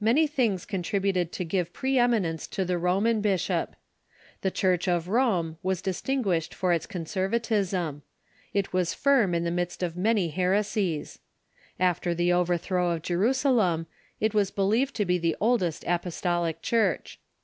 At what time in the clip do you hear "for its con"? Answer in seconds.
6.52-7.04